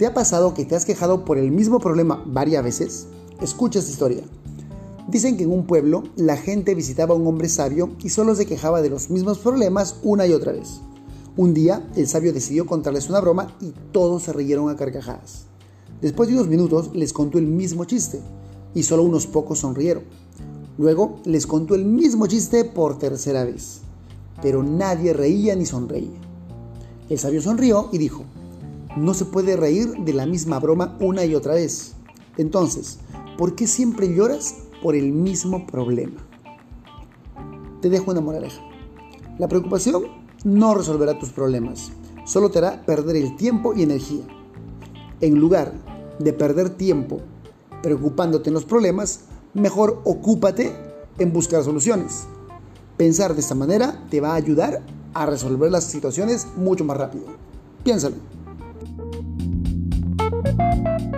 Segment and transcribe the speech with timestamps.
[0.00, 3.06] ¿Te ha pasado que te has quejado por el mismo problema varias veces?
[3.42, 4.22] Escucha esta historia.
[5.08, 8.46] Dicen que en un pueblo la gente visitaba a un hombre sabio y solo se
[8.46, 10.80] quejaba de los mismos problemas una y otra vez.
[11.36, 15.42] Un día el sabio decidió contarles una broma y todos se rieron a carcajadas.
[16.00, 18.22] Después de unos minutos les contó el mismo chiste
[18.74, 20.04] y solo unos pocos sonrieron.
[20.78, 23.82] Luego les contó el mismo chiste por tercera vez,
[24.40, 26.18] pero nadie reía ni sonreía.
[27.10, 28.24] El sabio sonrió y dijo,
[28.96, 31.94] no se puede reír de la misma broma una y otra vez.
[32.36, 32.98] Entonces,
[33.36, 36.20] ¿por qué siempre lloras por el mismo problema?
[37.80, 38.62] Te dejo una moraleja.
[39.38, 40.04] La preocupación
[40.44, 41.92] no resolverá tus problemas,
[42.24, 44.24] solo te hará perder el tiempo y energía.
[45.20, 45.72] En lugar
[46.18, 47.20] de perder tiempo
[47.82, 49.20] preocupándote en los problemas,
[49.54, 50.72] mejor ocúpate
[51.18, 52.24] en buscar soluciones.
[52.96, 54.82] Pensar de esta manera te va a ayudar
[55.14, 57.24] a resolver las situaciones mucho más rápido.
[57.82, 58.16] Piénsalo.
[60.60, 61.09] Thank you